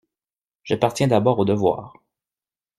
[0.63, 1.93] J'appartiens d'abord au devoir.